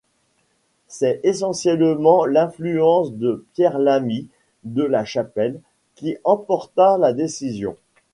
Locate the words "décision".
7.13-7.75